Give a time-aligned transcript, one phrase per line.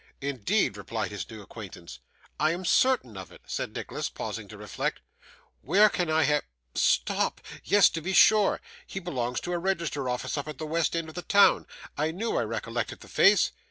[0.19, 1.99] 'Indeed!' replied his new acquaintance.
[2.39, 4.99] 'I am certain of it,' said Nicholas, pausing to reflect.
[5.61, 6.41] 'Where can I have
[6.73, 7.39] stop!
[7.63, 11.09] yes, to be sure he belongs to a register office up at the west end
[11.09, 11.67] of the town.
[11.99, 13.51] I knew I recollected the face.